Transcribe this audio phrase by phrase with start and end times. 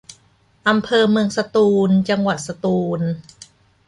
[0.69, 3.01] อำเภอเมืองสตูล จังหวัดสตูล